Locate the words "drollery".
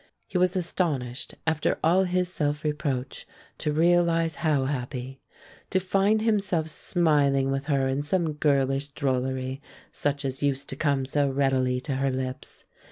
8.93-9.61